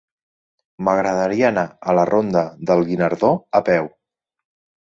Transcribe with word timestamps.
M'agradaria 0.87 1.51
anar 1.53 1.65
a 1.93 1.95
la 1.99 2.05
ronda 2.13 2.43
del 2.71 2.83
Guinardó 2.89 3.33
a 3.61 3.63
peu. 3.69 3.93